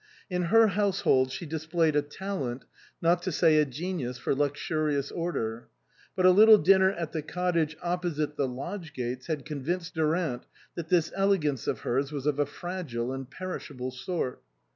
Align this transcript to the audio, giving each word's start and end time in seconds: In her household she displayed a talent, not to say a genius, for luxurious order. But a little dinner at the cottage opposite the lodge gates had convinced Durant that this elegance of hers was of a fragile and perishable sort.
In 0.31 0.45
her 0.45 0.69
household 0.69 1.31
she 1.31 1.45
displayed 1.45 1.95
a 1.95 2.01
talent, 2.01 2.65
not 3.03 3.21
to 3.21 3.31
say 3.31 3.57
a 3.59 3.65
genius, 3.65 4.17
for 4.17 4.33
luxurious 4.33 5.11
order. 5.11 5.67
But 6.15 6.25
a 6.25 6.31
little 6.31 6.57
dinner 6.57 6.91
at 6.93 7.11
the 7.11 7.21
cottage 7.21 7.77
opposite 7.83 8.35
the 8.35 8.47
lodge 8.47 8.93
gates 8.95 9.27
had 9.27 9.45
convinced 9.45 9.93
Durant 9.93 10.47
that 10.73 10.89
this 10.89 11.11
elegance 11.15 11.67
of 11.67 11.81
hers 11.81 12.11
was 12.11 12.25
of 12.25 12.39
a 12.39 12.47
fragile 12.47 13.13
and 13.13 13.29
perishable 13.29 13.91
sort. 13.91 14.41